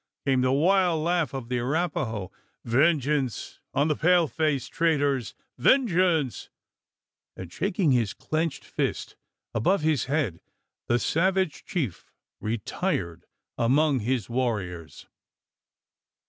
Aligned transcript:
came 0.25 0.41
the 0.41 0.51
wild 0.51 1.03
laugh 1.03 1.31
of 1.31 1.47
the 1.47 1.59
Arapaho. 1.59 2.31
"Vengeance 2.65 3.59
on 3.71 3.87
the 3.87 3.95
pale 3.95 4.27
faced 4.27 4.71
traitors! 4.71 5.35
vengeance!" 5.59 6.49
And 7.37 7.53
shaking 7.53 7.91
his 7.91 8.15
clenched 8.15 8.65
fist 8.65 9.15
above 9.53 9.81
his 9.81 10.05
head, 10.05 10.41
the 10.87 10.97
savage 10.97 11.65
chief 11.65 12.11
retired 12.39 13.27
among 13.59 13.99
his 13.99 14.27
warriors. 14.27 15.05